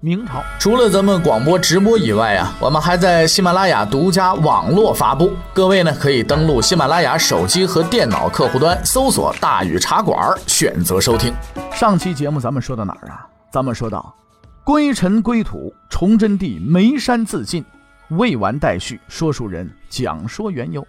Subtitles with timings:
[0.00, 5.32] 明朝除了咱们广播直播以外啊，我们还在喜马拉雅独家网络发布。
[5.52, 11.34] 各位呢，可以登录喜马拉雅手机和电脑客户端，搜索“大禹茶馆”，选择收听。
[11.72, 13.26] 上期节目咱们说到哪儿啊？
[13.50, 14.14] 咱们说到
[14.62, 17.64] 归尘归土，崇祯帝眉山自尽，
[18.10, 19.00] 未完待续。
[19.08, 20.86] 说书人讲说缘由。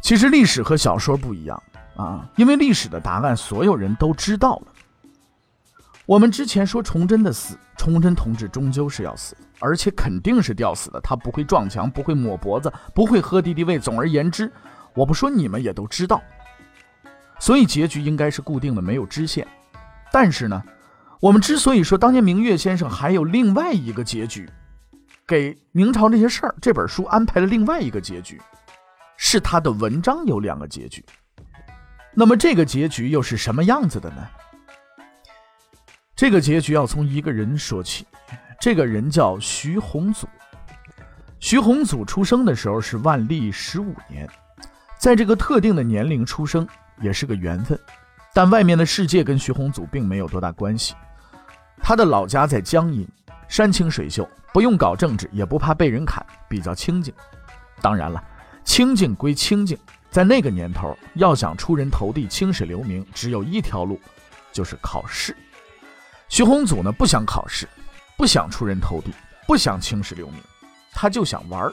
[0.00, 1.62] 其实历史和小说不一样
[1.96, 4.72] 啊，因为历史的答案所有人都知道了。
[6.08, 10.98] 我们之前说崇祯的死，崇祯同志终究是要死，而且肯定是吊死的。
[11.02, 13.78] 他不会撞墙，不会抹脖子，不会喝敌敌畏。
[13.78, 14.50] 总而言之，
[14.94, 16.22] 我不说你们也都知道。
[17.38, 19.46] 所以结局应该是固定的，没有支线。
[20.10, 20.62] 但是呢，
[21.20, 24.48] 我们之所以说当年明月先生还有另外一个结局，
[25.26, 28.40] 给明朝这些事儿这本书安排了另外一个结局，
[29.18, 31.04] 是他的文章有两个结局。
[32.14, 34.26] 那么这个结局又是什么样子的呢？
[36.18, 38.04] 这个结局要从一个人说起，
[38.60, 40.26] 这个人叫徐宏祖。
[41.38, 44.28] 徐宏祖出生的时候是万历十五年，
[44.98, 46.66] 在这个特定的年龄出生
[47.00, 47.78] 也是个缘分，
[48.34, 50.96] 但外面的世界跟徐宏祖并没有多大关系。
[51.80, 53.06] 他的老家在江阴，
[53.46, 57.14] 山清水秀，不用搞政治，也不怕被人砍，比较清静。
[57.80, 58.20] 当然了，
[58.64, 59.78] 清静归清静，
[60.10, 64.00] 在那个年头，要想出人头地、青史留名，只有一条路，
[64.50, 65.32] 就是考试。
[66.28, 67.66] 徐宏祖呢不想考试，
[68.16, 69.12] 不想出人头地，
[69.46, 70.36] 不想青史留名，
[70.92, 71.72] 他就想玩儿。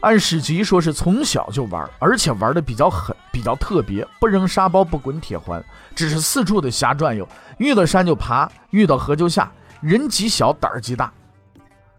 [0.00, 5.64] 按史籍说是从小就玩，而且玩的比较狠，比较特别，不扔沙包，不滚铁环，
[5.94, 7.26] 只是四处的瞎转悠，
[7.58, 9.50] 遇到山就爬，遇到河就下，
[9.80, 11.12] 人极小，胆儿极大。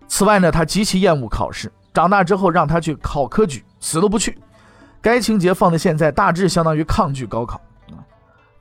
[0.09, 4.37] 此外呢，他极其厌恶考试，长大之后让他去考科举，死都不去。
[5.01, 7.61] 该情节放在现在，大致相当于抗拒高考。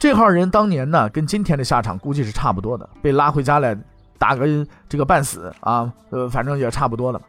[0.02, 3.72] 这号人当年呢，跟今天的下场估计是差不多的，被拉回家来
[4.18, 7.22] 打个这个半死啊，呃，反正也差不多了。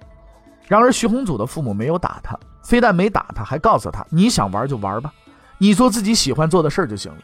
[0.68, 5.14] 然而徐宏祖的父母没有打他，非但没打他，还告诉他：“你想玩就玩吧，
[5.60, 7.20] 你做自己喜欢做的事儿就行了。”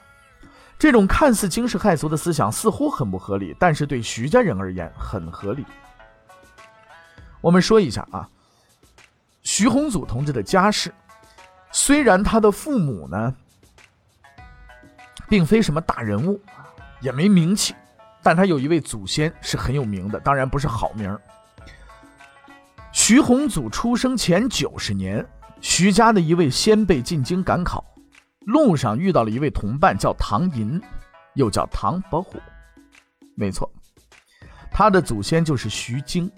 [0.77, 5.66] 这种看似惊世骇俗的思想似乎很不合理，但是对徐家人而言很合理。
[7.41, 8.29] 我们说一下啊，
[9.41, 10.93] 徐宏祖同志的家世，
[11.71, 13.33] 虽然他的父母呢。
[15.29, 16.41] 并非什么大人物，
[17.00, 17.75] 也没名气，
[18.23, 21.17] 但他有一位祖先是很有名的，当然不是好名。
[22.91, 25.23] 徐宏祖出生前九十年，
[25.62, 27.85] 徐家的一位先辈进京赶考，
[28.47, 30.81] 路上遇到了一位同伴，叫唐寅，
[31.35, 32.40] 又叫唐伯虎。
[33.35, 33.72] 没错，
[34.72, 36.29] 他的祖先就是徐经。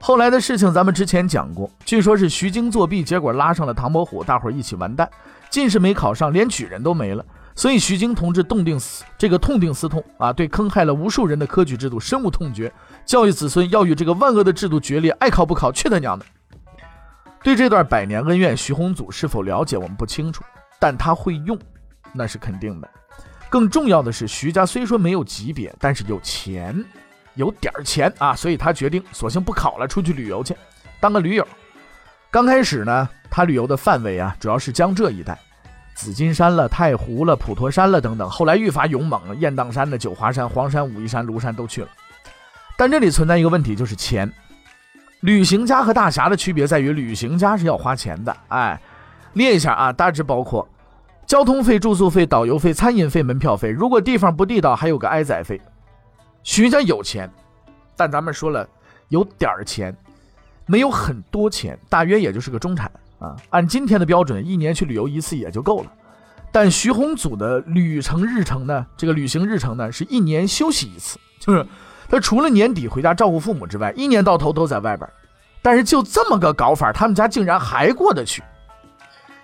[0.00, 5.08] 后来的事情咱们之前讲过，据说是徐经作弊，结果拉上了唐伯虎，大伙儿一起完蛋，
[5.50, 7.24] 进士没考上，连举人都没了。
[7.58, 12.72] 所以徐经同志痛定思这个痛定思痛啊，对坑害了无数人的科举制度深恶痛绝，
[13.04, 16.24] 教育子孙要与这个万恶的制度决裂，爱考不考，去他娘的！
[17.42, 20.44] 对这段百年恩怨，徐宏祖是否了解我们不清楚，
[20.78, 21.58] 但他会用，
[22.12, 22.88] 那是肯定的。
[23.50, 26.84] 更重要的是，徐家虽说没有级别，但是有钱，
[27.34, 30.54] 有点儿钱啊，所以他决定索性不考了，出去旅游去，
[31.00, 31.44] 当个驴友。
[32.30, 35.36] 刚开始呢，他旅游的范围啊，主要是江浙一带。
[35.98, 41.88] 紫金山了、太湖了、普陀山了等等，后来愈发勇猛了，雁荡山的九华山、黄山、武夷山、庐山都去了。
[42.76, 44.32] 但这里存在一个问题，就是钱。
[45.22, 48.36] 旅行家和大侠的区别在于，旅行家是要花钱的。
[48.46, 48.80] 哎，
[49.32, 50.68] 列一下啊，大致包括
[51.26, 53.68] 交通费、住宿费、导游费、餐饮费、门票费。
[53.68, 55.60] 如果地方不地道，还有个挨宰费。
[56.44, 57.28] 徐家有钱，
[57.96, 58.64] 但咱们说了，
[59.08, 59.92] 有点儿钱，
[60.64, 62.88] 没有很多钱，大约也就是个中产。
[63.18, 65.92] 啊，按今天的标准，一年去旅游一次也就够了。
[66.50, 68.86] 但徐宏祖的旅程日程呢？
[68.96, 71.66] 这个旅行日程呢，是一年休息一次，就是
[72.08, 75.08] 他除了年底回家照顾父母之外，一年到头都在外边。
[75.60, 78.42] 但是就这么个搞法，他们家竟然还过得去。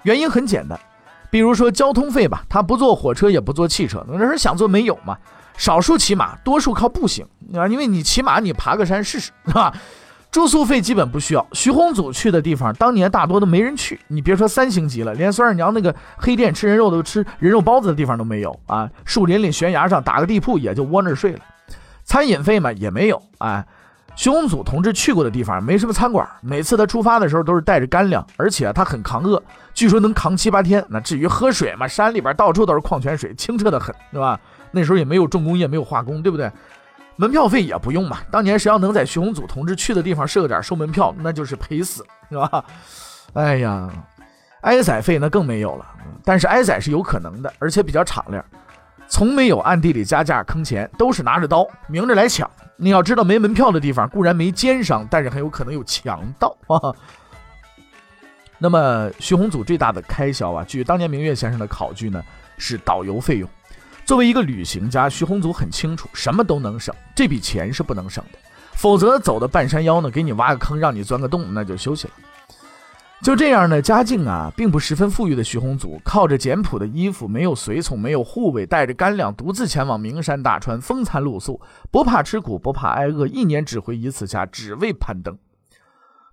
[0.04, 0.78] 原因很简单，
[1.30, 5.18] 比如说交通费吧，他不坐火车也不坐汽车，那人想坐没有嘛？
[5.56, 9.74] 少数骑马，多数靠步行啊，因为你骑马，你爬个山试试，是吧？
[10.34, 11.46] 住宿费基本不需要。
[11.52, 14.00] 徐宏祖去的地方，当年大多都没人去。
[14.08, 18.90] 你别说三星级了，连孙二娘那个黑店吃人肉都吃人肉包子的地方都没有啊！
[19.04, 21.38] 树林里、悬崖上打个地铺，也就窝那儿睡了。
[22.02, 23.64] 餐饮费嘛也没有啊。
[24.16, 29.40] 徐宏祖同志去过的地方没什么餐馆，每次他出发的时候都是带着干粮，而且他很抗饿，
[29.72, 30.84] 据说能扛七八天。
[30.88, 34.40] 那至于喝水嘛，山里边到处都是矿泉水，清澈的很，对吧？
[34.72, 36.50] 那时候也没有重工业，没有化工，对不对？
[37.16, 38.18] 门票费也不用嘛。
[38.30, 42.64] 当年谁要能在徐宏祖同志去的地方设个点收门票，那就是赔死，是吧？
[43.34, 43.90] 哎呀，
[44.62, 45.86] 挨宰费那更没有了。
[46.24, 48.44] 但是挨宰是有可能的，而且比较敞亮，
[49.08, 52.50] 从没有暗地里加价坑钱，都是拿着刀明着来抢。
[52.76, 56.92] 你要知道，没门票的地方固然没奸商，但是很有可能有强盗啊。
[58.58, 62.22] 那么徐宏祖最大的开销啊，据当年明月先生的考据呢，
[62.56, 63.48] 是导游费用。
[64.04, 68.38] 作为一个旅行家，徐宏祖很清楚，什么都能省，这笔钱是不能省的。
[68.72, 72.14] 否则走到半山腰呢，给你挖个坑，让你钻个洞，那就休息了。
[73.22, 81.58] 就这样呢，家境啊并不十分富裕的徐宏祖，靠着简朴的衣服，没有随从，没有护卫，带着干粮，独自前往名山大川，风餐露宿，
[81.90, 85.34] 不怕吃苦，不怕挨饿，一年只回一次家，只为攀登。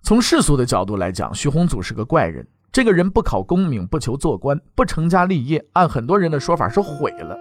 [0.02, 2.46] 从世俗的角度来讲，徐宏祖是个怪人。
[2.70, 7.38] 这个人不考功名，不求做官，不成家立业，按很多人的说法是毁了。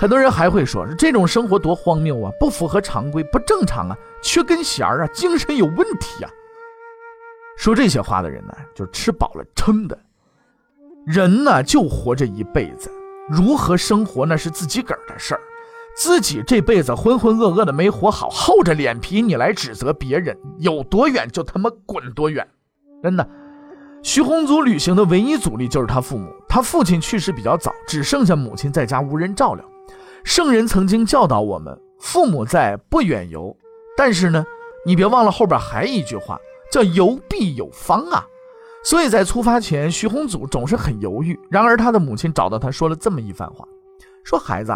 [0.00, 6.30] 很多人还会说，这种生活多荒谬啊，不符合常规，不正常啊，缺根弦儿啊，精神有问题啊。
[7.58, 9.98] 说这些话的人呢，就是吃饱了撑的。
[11.04, 12.90] 人呢，就活这一辈子，
[13.28, 15.40] 如何生活那是自己个儿的事儿。
[15.94, 22.48] 自己这辈子浑浑噩噩的没活好，厚着脸皮你来指责别人，有多远就他妈滚多远。
[23.02, 23.28] 真的，
[24.02, 26.34] 徐宏祖旅行的唯一阻力就是他父母。
[26.48, 29.62] 他父亲去世比较早，只剩下母亲在家无人照料。
[30.24, 33.56] 圣人曾经教导我们：“父母在，不远游。”
[33.96, 34.44] 但是呢，
[34.84, 36.38] 你别忘了后边还一句话，
[36.70, 38.24] 叫“游必有方”啊。
[38.82, 41.38] 所以在出发前，徐宏祖总是很犹豫。
[41.50, 43.66] 然而他的母亲找到他说了这么一番话
[44.24, 44.72] ：“说孩子，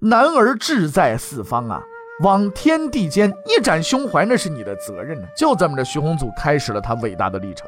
[0.00, 1.82] 男儿志在四方啊，
[2.22, 7.66] 往天地间一展胸怀，那是你的责任呢。”就这么着，徐宏祖开始了他伟大的历程。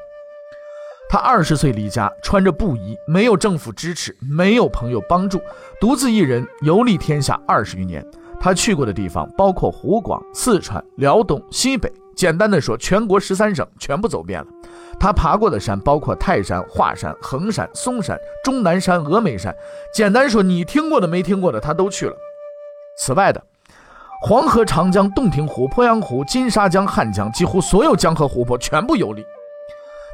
[1.10, 5.40] 他二十岁离家，穿着布衣，没有政府支持，没有朋友帮助，
[5.80, 8.04] 独自一人游历天下二十余年。
[8.38, 14.46] 他去过的地方包括湖广、四川、辽东、西北，简单的说，全国十三省全部走遍了。
[15.00, 19.54] 他爬过的山包括泰山、华山、衡山、嵩山、终南山、峨眉山，
[19.94, 22.14] 简单说，你听过的、没听过的，他都去了。
[22.98, 23.42] 此外的，
[24.20, 29.24] 黄河、长江、洞庭湖、鄱阳湖、金沙江、汉江，几乎所有江河湖泊全部游历。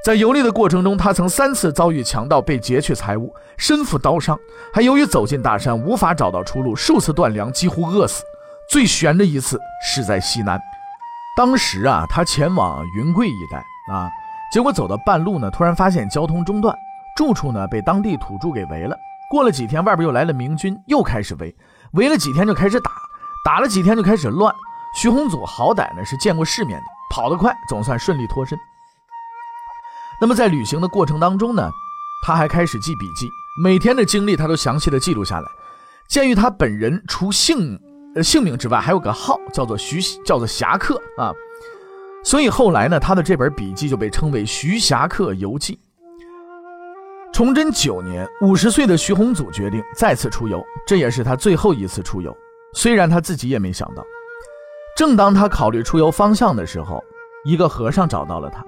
[0.05, 4.39] 在游历的过程中，他曾三次遭遇强盗，被劫去财物，身负刀伤，
[4.71, 8.23] 还由于走进大山无法找到出路，数次断粮，几乎饿死。
[8.69, 10.61] 最悬的一次是在西南，
[11.39, 13.57] 当时啊，他前往云贵一带
[13.95, 14.11] 啊，
[14.53, 16.77] 结果走到半路呢，突然发现交通中断，
[17.17, 18.95] 住处呢被当地土著给围了。
[19.31, 21.57] 过了几天，外边又来了明军，又开始围，
[21.93, 22.91] 围了几天就开始打，
[23.43, 24.55] 打了几天就开始乱。
[25.01, 28.59] 徐宏祖好歹呢是见过世面的，跑得快，总算顺利脱身。
[30.25, 31.71] 那么在旅行的过程当中呢，
[32.23, 33.31] 他还开始记笔记，
[33.63, 35.47] 每天的经历他都详细的记录下来。
[36.09, 37.79] 鉴于他本人除姓
[38.15, 41.31] 呃姓名之外，还有个号叫做徐，叫做侠客啊，
[42.25, 45.75] 所以后来呢，他的这本笔记就被称为《徐侠客游记》。
[47.31, 52.35] 崇祯九年，五十岁的徐宏祖决定再次出游，这也是他最后一次出游。
[52.73, 54.03] 虽然他自己也没想到，
[54.97, 57.05] 正当他考虑出游方向的时候，
[57.45, 58.65] 一个和尚找到了他。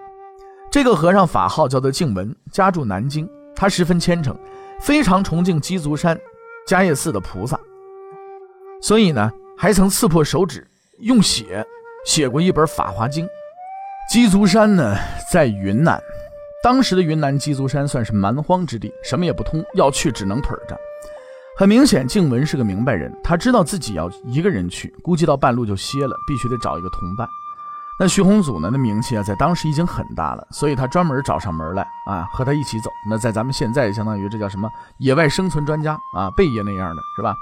[0.76, 3.26] 这个和尚法号叫做静文，家住南京。
[3.54, 4.36] 他十分虔诚，
[4.78, 6.20] 非常崇敬鸡足山
[6.68, 7.58] 迦叶寺的菩萨，
[8.82, 10.68] 所以呢，还曾刺破手指
[10.98, 11.64] 用血
[12.04, 13.24] 写过一本《法华经》。
[14.12, 14.94] 鸡足山呢，
[15.32, 15.98] 在云南，
[16.62, 20.78] 当时的云南鸡足山算是蛮荒之地，什么也不通，要去只能腿着。
[21.56, 27.26] 很明显，静文是个明白人，他知道自己要一个人去，估计到半路就歇了，必须得找一个同伴。
[27.98, 28.68] 那徐宏祖呢？
[28.70, 32.90] 那名气啊，在当时已经很大了，所以他专门找上门来啊，和他一起走。
[33.08, 37.34] 那在咱们现在，相当于这叫什么野外生存专家啊，贝爷那样的是吧？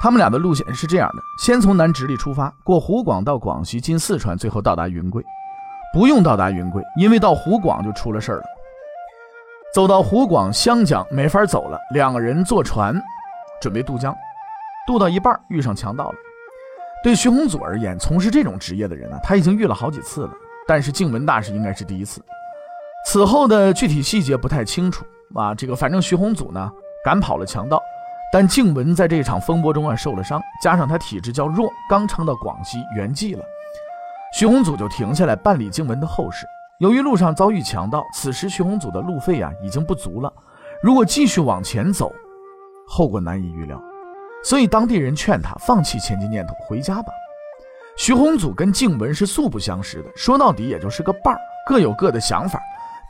[0.00, 5.24] 他们俩的路线是这样的：先从南直隶出发，过湖广到广西，进四川，最后到达云贵。
[5.92, 8.44] 不用到达云贵，因为到湖广就出了事儿了。
[9.74, 12.94] 走到湖广湘江没法走了，两个人坐船
[13.60, 14.14] 准备渡江，
[14.86, 16.14] 渡到一半遇上强盗了。
[17.02, 20.30] 对徐宏祖而言，从事这种职业的人呢，他已经遇了好几次了。
[20.68, 22.22] 但是静文大师应该是第一次。
[23.04, 25.04] 此后的具体细节不太清楚
[25.34, 25.52] 啊。
[25.52, 26.70] 这个反正徐宏祖呢
[27.04, 27.82] 赶跑了强盗，
[28.32, 33.44] 但静文在这场风波中啊受了伤，加上他体质较弱，刚撑到广西圆寂了。
[34.32, 36.46] 徐宏祖就停下来办理静文的后事。
[36.78, 40.32] 由于路上遭遇强盗，此时徐宏祖的路费啊已经不足了。
[40.82, 42.12] 如果继续往前走，
[42.86, 43.82] 后果难以预料。
[44.42, 47.12] 所以当地人劝他放弃前进念头，回家吧。
[47.96, 52.60] 徐宏祖跟静文是素不相识的，说到底也就是个伴儿，各有各的想法。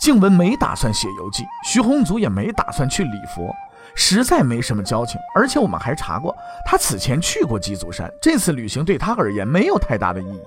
[0.00, 3.54] 静文没打算写游记，徐宏祖也没打算去礼佛，
[3.94, 5.20] 实在没什么交情。
[5.36, 6.36] 而且我们还查过，
[6.66, 10.42] 他此前去过鸡足山，这次旅行对他而言没有太大的意义。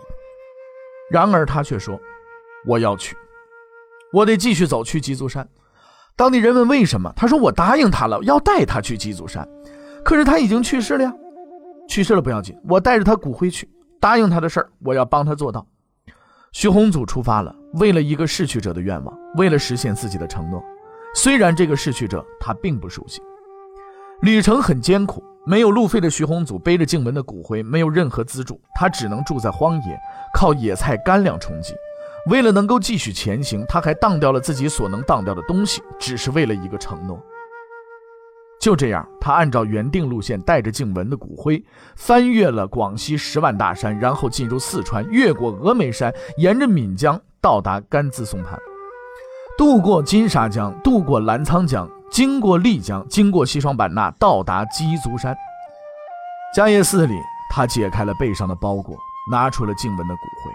[1.10, 1.98] 然而他却说
[2.68, 3.16] ：“我要去，
[4.12, 5.48] 我得继续走去鸡足山。”
[6.18, 9.48] 当地人问为什么，他说：“我答应他了，要带他去鸡足山，
[10.06, 11.14] 可是他已经去世了呀。
[11.90, 13.70] 去世了不要紧，我带着他骨灰去。
[14.00, 15.66] 答应他的事儿，我要帮他做到。”
[16.54, 20.64] 徐宏祖出发了，为了一个逝去者的愿望，为了实现自己的承诺。
[21.16, 23.22] 虽然这个逝去者他并不熟悉，
[24.22, 30.00] 旅程很艰苦，没有路费的徐宏祖背着静雯的骨灰，没有任何资助，他只能住在荒野，
[30.34, 31.74] 靠野菜干粮充饥。
[32.28, 37.20] 为了能够继续前行，他还当掉了自己所能当掉的东西，只是为了一个承诺。
[38.66, 41.64] 就这样，他按照原定路线，带着静文的骨灰，
[41.96, 48.58] 翻越了广西十万大山，然后进入四川，越过峨眉山，沿着岷江到达甘孜松潘，
[49.56, 55.38] 渡过金沙江，渡过澜沧江，经过丽江，经过西双版纳，到达鸡足山。
[56.58, 57.14] 迦叶寺里，
[57.52, 58.98] 他解开了背上的包裹，
[59.30, 60.52] 拿出了静文的骨灰。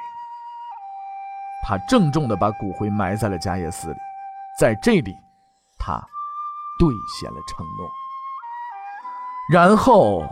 [1.64, 3.97] 他郑重地把骨灰埋在了迦叶寺里，
[4.59, 5.14] 在这里，
[5.79, 6.05] 他。
[6.81, 7.90] 兑现了承诺，
[9.50, 10.25] 然后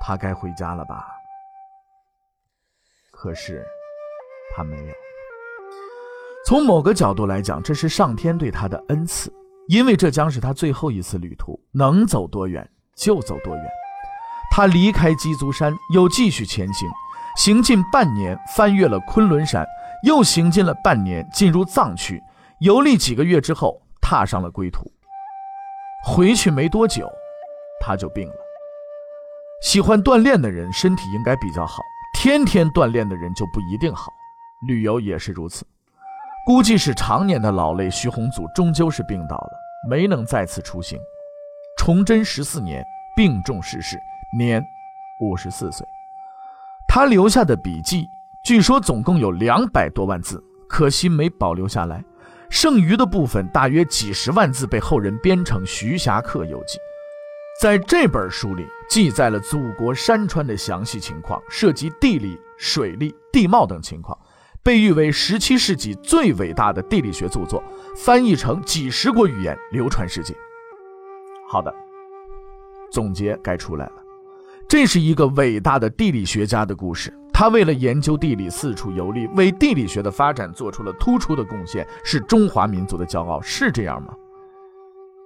[0.00, 1.06] 他该回家了吧？
[3.10, 3.62] 可是
[4.56, 4.94] 他没有。
[6.46, 9.30] 从某个角度来讲，这是上天对他的恩赐，
[9.66, 13.64] 因为这将是他最后一次旅途，能走多远就走多远。
[14.50, 16.88] 他离开鸡足山，又继续前行，
[17.36, 19.66] 行进半年，翻越了昆仑山，
[20.04, 22.22] 又行进了半年，进入藏区，
[22.60, 24.90] 游历几个月之后，踏上了归途。
[26.06, 27.10] 回去没多久，
[27.80, 28.34] 他就病了。
[29.62, 31.82] 喜欢锻炼的人身体应该比较好，
[32.18, 34.12] 天天锻炼的人就不一定好。
[34.66, 35.64] 旅游也是如此，
[36.46, 39.50] 估计是常年的劳累，徐宏祖终究是病倒了，
[39.88, 40.98] 没能再次出行。
[41.76, 42.84] 崇祯十四年
[43.16, 43.96] 病重逝世，
[44.36, 44.64] 年
[45.20, 45.86] 五十四岁。
[46.88, 48.08] 他留下的笔记，
[48.44, 52.02] 据说总共有两百多万字，可惜没保留下来。
[52.50, 56.78] 剩余的部分大约几十万字被后人编成《徐霞客游记》，
[57.60, 64.16] 在这本书里记载了祖国山川的详细情况，涉及地理、水利、地貌等情况，
[64.62, 67.60] 被誉为17世纪最伟大的地理学著作，
[67.96, 70.32] 翻译成几十国语言，流传世界。
[71.48, 71.74] 好的，
[72.92, 73.94] 总结该出来了，
[74.68, 77.12] 这是一个伟大的地理学家的故事。
[77.32, 84.14] 他为了研究地理四处游历，为地理学的发展做出了突出的贡献，是中华民族的骄傲，是这样吗？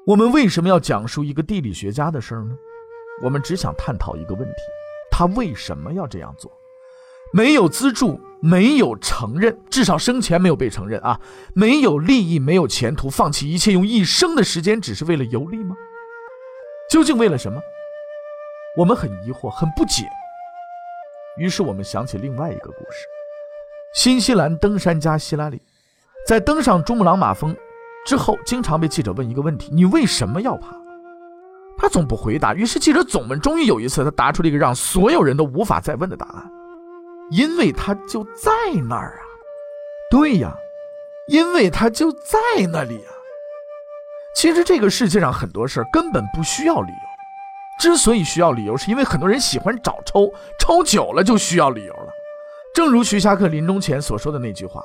[0.04, 2.56] 我们为什么要讲述一个地理学家的事儿呢？
[3.22, 4.62] 我们只想探讨一个问题：
[5.10, 6.50] 他为什么要这样做？
[7.32, 11.20] 没有资助，没有承认，至少生前没有被承认啊！
[11.54, 15.76] 没有利益，没有前途，放弃一切，用一生的时间，只是为了游历吗？
[16.90, 17.62] 究竟为了什么？
[18.76, 20.04] 我们很疑惑，很不解。
[21.38, 23.06] 于是我们想起另外一个故事：
[23.94, 25.62] 新西兰登山家希拉里，
[26.26, 27.56] 在登上珠穆朗玛峰
[28.04, 30.76] 之后，经常被记者问一个问题：“你为什么要爬？”
[31.78, 32.54] 他总不回答。
[32.54, 36.50] 于是记者总问，终于有一次，他答出了一个让所有人都无法再问的答案
[37.30, 38.50] ：“因为他就在
[38.88, 39.22] 那儿啊！”
[40.10, 40.54] 对呀，
[41.28, 42.38] 因为他就在
[42.70, 43.10] 那里啊！
[44.34, 46.98] 其实这个世界上很多事根本不需要理由。
[47.80, 52.08] 之所以需要理由，是因为很多人喜欢找抽，抽久了就需要理由了。
[52.74, 54.84] 正如徐霞客临终前所说的那句话：“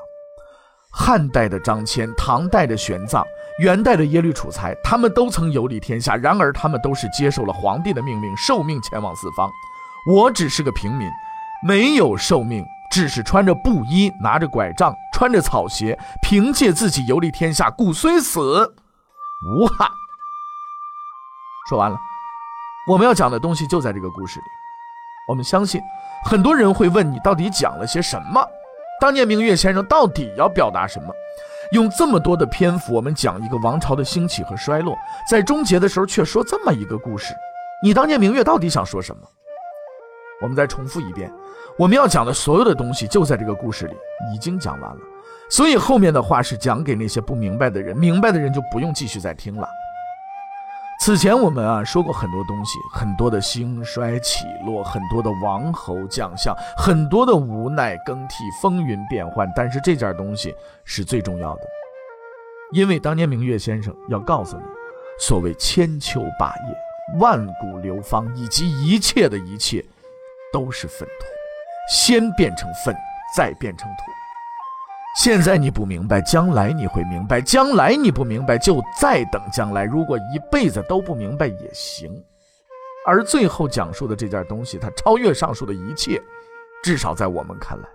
[0.97, 3.23] 汉代的张骞，唐代的玄奘，
[3.59, 9.49] 元代的耶律楚材，他们都曾游历天下，然而他们都是接受了皇帝的命令，受命前往四方。
[10.11, 11.07] 我只是个平民，
[11.65, 18.73] 没有受命，只是穿着布衣，拿着拐杖，穿着草鞋，凭借自己游历天下，故虽死
[19.45, 19.87] 无憾。”
[21.69, 21.97] 说完了。
[22.89, 24.45] 我们要讲的东西就在这个故事里。
[25.29, 25.79] 我们相信，
[26.25, 28.41] 很多人会问你到底讲了些什么？
[28.99, 31.13] 当年明月先生到底要表达什么？
[31.71, 34.97] 用这么多的篇幅，我们讲一个王朝的兴起和衰落，
[35.29, 37.33] 在终结的时候却说这么一个故事，
[37.83, 39.21] 你当年明月到底想说什么？
[40.41, 41.31] 我们再重复一遍，
[41.77, 43.93] 我们要讲的所有的东西就在这个故事里
[44.33, 45.01] 已经讲完了，
[45.49, 49.67] 所以后面的话是讲给那些不明白的人，明白的人就不用继续再听了。
[50.99, 59.49] 此前我们啊说过很多东西，很多的兴衰起落，很多的王侯将相，很多的无奈更替，风云变幻。
[59.55, 61.61] 但是这件东西是最重要的，
[62.73, 64.63] 因为当年明月先生要告诉你，
[65.19, 69.85] 所谓千秋霸业、万古流芳以及一切的一切，
[70.51, 71.25] 都是粪土。
[71.89, 72.93] 先变成粪，
[73.35, 74.03] 再变成土。
[75.17, 79.83] 现在你不明白，将来你会明白；将来你不明白，就再等将来。
[79.83, 82.11] 如果一辈子都不明白也行。
[83.03, 86.21] 而最后讲述的这件东西，它超越上述的一切，
[86.83, 87.87] 至少在我们看来。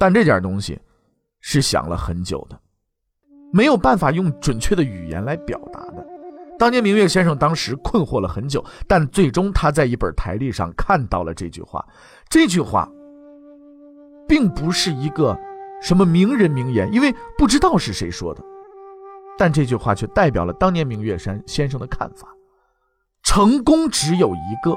[0.00, 0.76] 但这件东西
[1.40, 2.58] 是想了很久的，
[3.52, 6.04] 没有办法用准确的语言来表达的。
[6.58, 11.86] 当年明月先生当时困惑了很久，但最终他在一本台历上看到了这句话。
[12.28, 12.90] 这句话
[14.26, 15.38] 并不是一个
[15.82, 18.42] 什么名人名言，因为不知道是谁说的，
[19.36, 22.28] 但这句话却代表了当年明月山先生的看法：
[23.22, 24.76] 成功只有一个，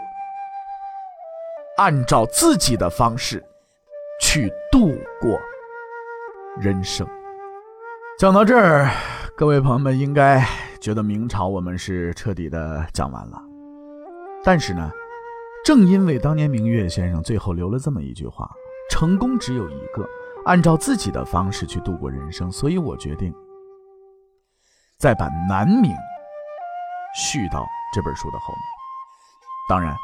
[1.78, 3.44] 按照自己的方式
[4.20, 4.90] 去度
[5.22, 5.40] 过
[6.60, 7.08] 人生。
[8.18, 8.90] 讲到这儿，
[9.38, 10.46] 各位朋友们应该。
[10.82, 13.42] 觉得明朝我们是彻底的讲完了，
[14.44, 14.92] 但是呢，
[15.66, 18.48] 正因为当年明月先生最后留了这么一句话
[18.92, 20.08] ：“成功只有一个，
[20.46, 23.34] 按照自己的方式去度过人生。”所以我决定
[24.98, 25.94] 再把南明
[27.16, 28.62] 续到这本书的后面。
[29.70, 29.96] 当然，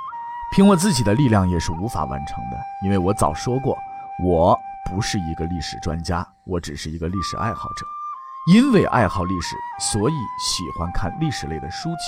[0.53, 3.77] 凭我自己的力量也是无法完成的，因为我早说过，
[4.25, 4.57] 我
[4.89, 7.85] 不是一个历史专家，我只是一个历史爱好者。
[8.51, 12.05] 因为爱好历史，所以喜欢看历史类的书籍，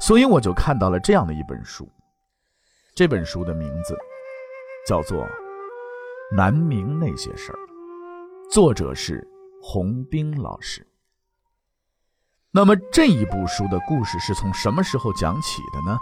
[0.00, 1.88] 所以我就看到了这样的一本书。
[2.96, 3.96] 这本书的名字
[4.84, 5.24] 叫做
[6.34, 7.54] 《南明那些事儿》，
[8.50, 9.26] 作者是
[9.62, 10.86] 洪兵老师。
[12.50, 15.98] 那么这一部书的故事是从什么时候讲起的呢？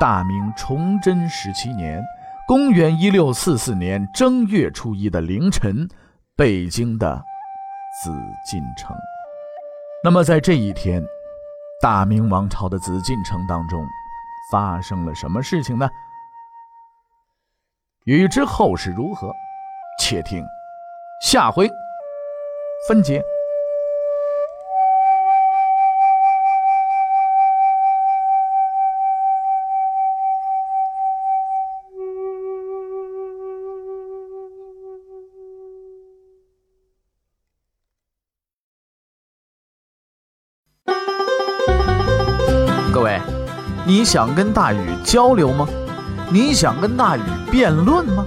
[0.00, 2.02] 大明崇祯十七年，
[2.48, 5.88] 公元一六四四年正月初一的凌晨，
[6.36, 7.24] 北京的。
[8.02, 8.10] 紫
[8.50, 8.96] 禁城。
[10.02, 11.04] 那么，在这一天，
[11.82, 13.86] 大明王朝的紫禁城当中
[14.50, 15.88] 发生了什么事情呢？
[18.04, 19.30] 欲知后事如何，
[20.00, 20.42] 且听
[21.22, 21.70] 下回
[22.88, 23.22] 分解。
[42.92, 43.18] 各位
[43.86, 45.66] 你想跟大禹交流吗？
[46.30, 48.26] 你想跟大禹辩论吗？